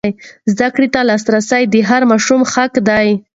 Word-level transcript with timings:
زده 0.57 0.67
کړې 0.75 0.87
ته 0.93 0.99
لاسرسی 1.09 1.63
د 1.67 1.75
هر 1.89 2.01
ماشوم 2.11 2.41
حق 2.53 2.73
دی. 2.89 3.07